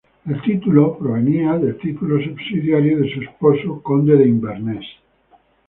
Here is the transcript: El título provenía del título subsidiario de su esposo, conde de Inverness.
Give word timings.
El 0.27 0.41
título 0.41 0.97
provenía 0.97 1.59
del 1.59 1.77
título 1.77 2.19
subsidiario 2.19 3.01
de 3.01 3.13
su 3.13 3.21
esposo, 3.21 3.81
conde 3.83 4.17
de 4.17 4.27
Inverness. 4.27 4.83